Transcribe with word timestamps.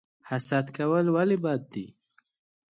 حسد 0.29 0.65
کول 0.77 1.05
ولې 1.15 1.37
بد 1.43 1.61
دي؟ 1.73 1.85